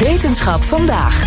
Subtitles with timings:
[0.00, 1.24] Wetenschap vandaag.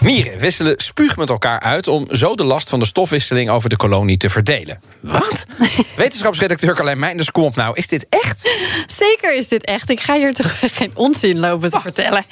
[0.00, 3.76] Mieren wisselen spuug met elkaar uit om zo de last van de stofwisseling over de
[3.76, 4.80] kolonie te verdelen.
[5.00, 5.44] Wat?
[5.96, 7.76] Wetenschapsredacteur Carlijn Meinders, kom op nou.
[7.76, 8.50] Is dit echt?
[8.86, 9.90] Zeker is dit echt.
[9.90, 12.24] Ik ga hier toch geen onzin lopen te vertellen.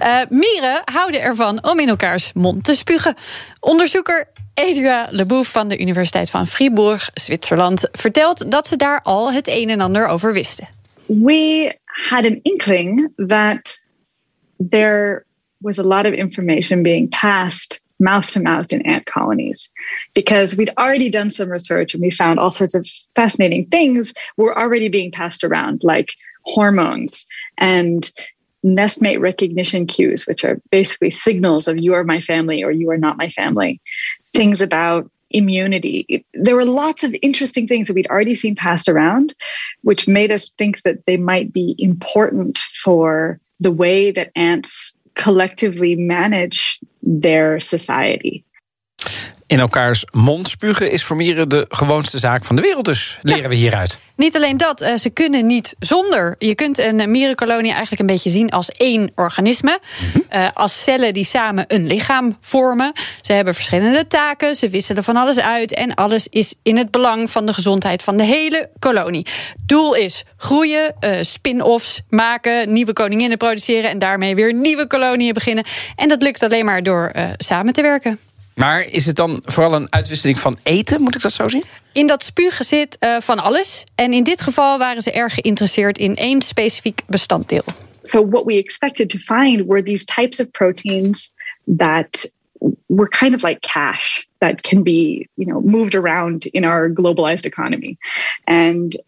[0.00, 3.14] Uh, mieren houden ervan om in elkaars mond te spugen.
[3.60, 9.48] Onderzoeker Edua Lebouf van de Universiteit van Fribourg, Zwitserland, vertelt dat ze daar al het
[9.48, 10.68] een en ander over wisten.
[11.06, 13.86] We had an inkling that
[14.58, 15.24] there
[15.62, 19.68] was a lot of information being passed mouth to mouth in ant colonies
[20.14, 24.56] because we'd already done some research and we found all sorts of fascinating things were
[24.56, 27.26] already being passed around, like hormones
[27.58, 28.12] and
[28.62, 32.96] nestmate recognition cues, which are basically signals of you are my family or you are
[32.96, 33.80] not my family,
[34.32, 36.24] things about immunity.
[36.34, 39.34] There were lots of interesting things that we'd already seen passed around,
[39.82, 45.96] which made us think that they might be important for the way that ants collectively
[45.96, 48.44] manage their society.
[49.48, 53.42] In elkaars mond spugen is voor mieren de gewoonste zaak van de wereld, dus leren
[53.42, 53.48] Ja.
[53.48, 53.98] we hieruit.
[54.16, 56.34] Niet alleen dat, eh, ze kunnen niet zonder.
[56.38, 59.78] Je kunt een mierenkolonie eigenlijk een beetje zien als één organisme.
[60.28, 62.92] Eh, als cellen die samen een lichaam vormen.
[63.20, 65.74] Ze hebben verschillende taken, ze wisselen van alles uit.
[65.74, 69.26] En alles is in het belang van de gezondheid van de hele kolonie.
[69.66, 73.90] Doel is groeien, eh, spin-offs maken, nieuwe koninginnen produceren.
[73.90, 75.64] En daarmee weer nieuwe koloniën beginnen.
[75.96, 78.18] En dat lukt alleen maar door samen te werken.
[78.58, 81.02] Maar is het dan vooral een uitwisseling van eten?
[81.02, 81.64] Moet ik dat zo zien?
[81.92, 83.84] In dat spugen zit eh, van alles.
[83.94, 87.64] En in dit geval waren ze erg geïnteresseerd in één specifiek bestanddeel.
[88.02, 91.32] So, what we expected to find were these types of proteins
[91.76, 92.32] that
[92.86, 97.44] were kind of like cash that can be, you know, moved around in our globalized
[97.44, 97.96] economy.
[98.44, 99.02] And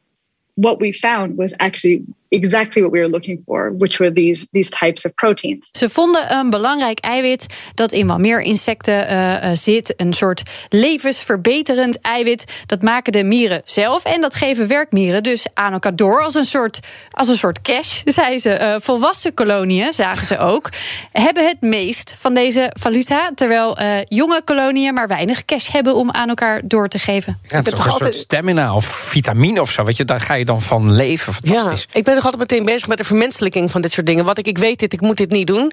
[0.55, 4.71] what we found was actually exactly what we were looking for, which were these these
[4.71, 5.69] types of proteins.
[5.73, 9.95] Ze vonden een belangrijk eiwit dat in wat meer insecten eh, eh, zit.
[9.97, 12.45] Een soort levensverbeterend eiwit.
[12.67, 14.05] Dat maken de mieren zelf.
[14.05, 16.81] En dat geven werkmieren dus aan elkaar door als een soort,
[17.11, 18.51] als een soort cash, zei ze.
[18.51, 20.69] Eh, volwassen koloniën, zagen ze ook,
[21.13, 23.31] hebben het meest van deze valuta.
[23.35, 27.39] Terwijl eh, jonge koloniën maar weinig cash hebben om aan elkaar door te geven.
[27.47, 29.85] Ja, het is ook een soort stamina of vitamine of zo.
[29.85, 31.33] Weet je, daar ga je dan van leven.
[31.33, 31.87] Fantastisch.
[31.91, 34.25] Ja, ik ben nog altijd meteen bezig met de vermenselijking van dit soort dingen.
[34.25, 35.73] Wat ik, ik weet dit, ik moet dit niet doen.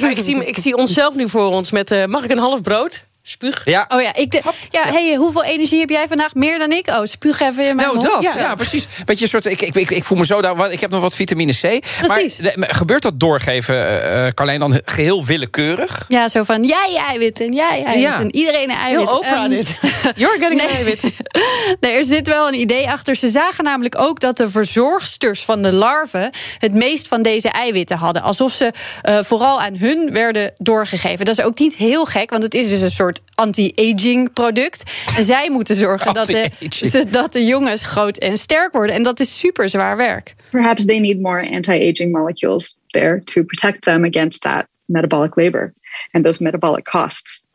[0.00, 1.90] maar ik zie, ik zie onszelf nu voor ons met...
[1.90, 3.04] eh, mag ik een half brood?
[3.28, 3.62] Spuug.
[3.64, 3.84] Ja.
[3.88, 6.34] Oh ja, ik de, ja, hey, hoeveel energie heb jij vandaag?
[6.34, 6.88] Meer dan ik?
[6.88, 8.22] Oh, spuug even in mijn Nou, mond.
[8.24, 8.34] dat.
[8.34, 8.86] Ja, precies.
[9.04, 10.72] Beetje een soort, ik, ik, ik, ik voel me zo daar.
[10.72, 11.60] Ik heb nog wat vitamine C.
[12.00, 12.38] Precies.
[12.40, 16.04] Maar de- gebeurt dat doorgeven, eh, eh, Carlijn, dan geheel willekeurig?
[16.08, 18.20] Ja, zo van jij eiwit en jij eiwit Ja.
[18.20, 19.06] en iedereen een eiwit.
[19.08, 19.76] Heel Oprah Ehm, dit.
[20.16, 20.70] You're getting nee.
[20.70, 21.00] eiwit.
[21.80, 23.16] nee, er zit wel een idee achter.
[23.16, 27.96] Ze zagen namelijk ook dat de verzorgsters van de larven het meest van deze eiwitten
[27.96, 28.22] hadden.
[28.22, 28.72] Alsof ze
[29.02, 31.24] eh, vooral aan hun werden doorgegeven.
[31.24, 34.82] Dat is ook niet heel gek, want het is dus een soort anti-aging product.
[35.16, 36.90] En zij moeten zorgen dat de, Anti-aging.
[36.90, 38.96] zodat de jongens groot en sterk worden.
[38.96, 40.34] En dat is super zwaar werk.
[40.50, 45.72] Perhaps they need more anti aging molecules there to protect them against that metabolic labor
[46.12, 47.46] and those metabolic costs.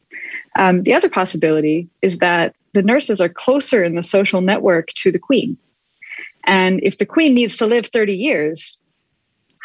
[0.60, 5.12] Um, the other possibility is that the nurses are closer in the social network to
[5.12, 5.58] the queen.
[6.44, 8.84] And if the queen needs to live 30 years,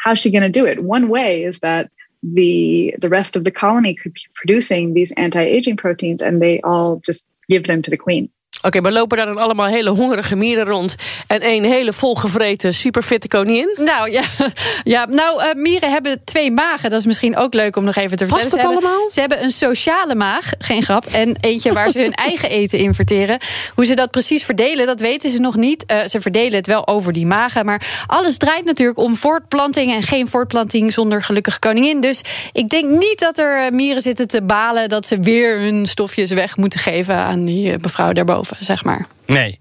[0.03, 0.83] how's she going to do it?
[0.83, 1.89] One way is that
[2.33, 6.97] the the rest of the colony could be producing these anti-aging proteins and they all
[7.05, 8.29] just give them to the queen.
[8.67, 10.95] Oké, maar lopen daar dan allemaal hele hongerige mieren rond...
[11.27, 13.77] en één hele volgevreten, superfitte koningin?
[13.79, 14.21] Nou ja,
[14.83, 16.89] ja nou, eh, mieren hebben twee magen.
[16.89, 18.49] Dat is misschien ook leuk om nog even te vertellen.
[18.49, 19.11] ze, hebben, allemaal?
[19.11, 21.05] ze hebben een sociale maag, geen grap.
[21.05, 23.37] En eentje waar ze hun eigen eten in verteren.
[23.75, 25.85] Hoe ze dat precies verdelen, dat weten ze nog niet.
[25.85, 27.65] Eh, ze verdelen het wel over die magen.
[27.65, 29.93] Maar alles draait natuurlijk om voortplanting.
[29.93, 32.01] En geen voortplanting zonder gelukkige koningin.
[32.01, 32.21] Dus
[32.51, 34.89] ik denk niet dat er eh, mieren zitten te balen...
[34.89, 39.05] dat ze weer hun stofjes weg moeten geven aan die mevrouw daarboven, zeg maar.
[39.25, 39.59] Nee.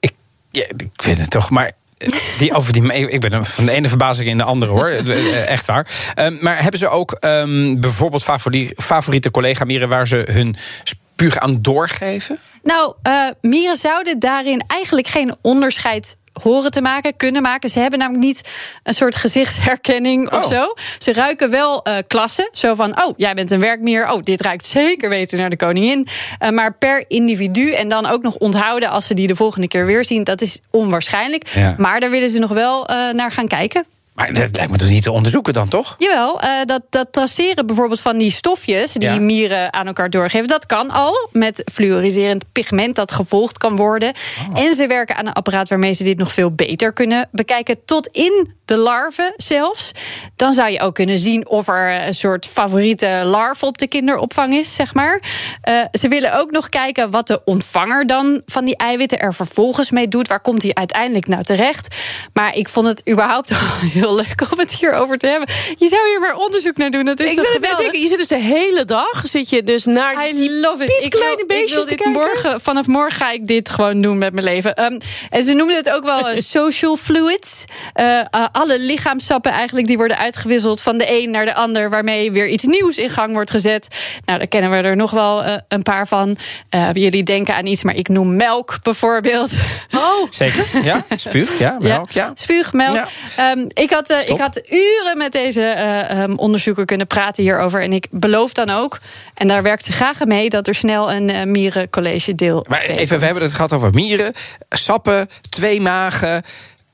[0.00, 0.12] Ik,
[0.50, 1.72] ja, ik vind het toch, maar.
[1.98, 4.88] eh, Die over die, ik ben van de ene verbazing in de andere hoor.
[4.88, 5.86] Eh, Echt waar.
[6.14, 11.62] Ehm, maar hebben ze ook ehm, bijvoorbeeld favori- favoriete collega-mieren waar ze hun spuug aan
[11.62, 12.38] doorgeven?
[12.62, 17.68] Nou, eh, mieren zouden daarin eigenlijk geen onderscheid horen te maken, kunnen maken.
[17.70, 18.48] Ze hebben namelijk niet
[18.82, 20.48] een soort gezichtsherkenning of Oh.
[20.50, 20.74] zo.
[20.98, 22.48] Ze ruiken wel eh, klassen.
[22.52, 24.10] Zo van, oh, jij bent een werkmier.
[24.10, 26.06] Oh, dit ruikt zeker weten naar de koningin.
[26.38, 28.88] Eh, maar per individu en dan ook nog onthouden...
[28.90, 31.46] als ze die de volgende keer weer zien, dat is onwaarschijnlijk.
[31.48, 31.74] Ja.
[31.78, 33.84] Maar daar willen ze nog wel eh, naar gaan kijken.
[34.14, 35.94] Maar dat lijkt me toch niet te onderzoeken dan, toch?
[35.98, 39.18] Jawel, eh, dat, dat traceren bijvoorbeeld van die stofjes die Ja.
[39.20, 44.12] mieren aan elkaar doorgeven, dat kan al met fluoriserend pigment dat gevolgd kan worden.
[44.52, 44.60] Oh.
[44.60, 48.06] En ze werken aan een apparaat waarmee ze dit nog veel beter kunnen bekijken, tot
[48.06, 49.92] in de larven zelfs.
[50.36, 54.54] Dan zou je ook kunnen zien of er een soort favoriete larve op de kinderopvang
[54.54, 55.20] is, zeg maar.
[55.60, 59.90] Eh, ze willen ook nog kijken wat de ontvanger dan van die eiwitten er vervolgens
[59.90, 60.28] mee doet.
[60.28, 61.96] Waar komt die uiteindelijk nou terecht?
[62.32, 63.52] Maar ik vond het überhaupt
[64.00, 65.48] heel leuk om het hierover te hebben.
[65.76, 67.04] Je zou hier maar onderzoek naar doen.
[67.04, 67.92] Dat is ik toch geweldig?
[67.92, 70.98] je zit dus de hele dag zit je dus naar I love it.
[71.00, 72.12] Ik wil, ik wil te dit kijken.
[72.12, 74.74] morgen, vanaf morgen ga ik dit gewoon doen met mijn leven.
[74.74, 74.98] Ehm,
[75.30, 77.64] en ze noemen het ook wel eh, social fluids.
[77.92, 82.32] Eh, eh, alle lichaamsappen eigenlijk die worden uitgewisseld van de een naar de ander, waarmee
[82.32, 83.86] weer iets nieuws in gang wordt gezet.
[84.24, 86.36] Nou, daar kennen we er nog wel een paar van.
[86.68, 89.52] Eh, jullie denken aan iets, maar ik noem melk bijvoorbeeld.
[89.94, 91.04] Oh, Zeker, ja.
[91.16, 92.30] Spuug, ja, melk, ja.
[92.34, 92.94] Spuug, melk.
[92.94, 93.06] Ja.
[93.36, 94.36] Ehm, ik, had, eh, Stop.
[94.36, 97.82] ik had uren met deze ehm, onderzoeker kunnen praten hierover.
[97.82, 98.98] En ik beloof dan ook,
[99.34, 100.50] en daar werkt ze graag aan mee...
[100.50, 104.32] dat er snel een eh mierencollege deel Maar even, we hebben het gehad over mieren,
[104.68, 106.42] sappen, twee magen.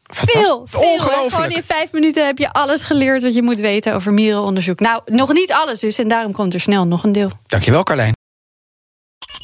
[0.07, 0.99] Veel, veel.
[0.99, 4.81] Gewoon in vijf minuten heb je alles geleerd wat je moet weten over mierenonderzoek.
[4.81, 5.99] Nou, nog niet alles dus.
[5.99, 7.31] En daarom komt er snel nog een deel.
[7.47, 8.16] Dankjewel, Carlijn.